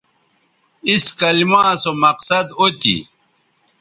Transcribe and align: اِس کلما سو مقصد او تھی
اِس 0.89 1.05
کلما 1.19 1.63
سو 1.81 1.91
مقصد 2.03 2.45
او 2.59 2.65
تھی 2.81 2.97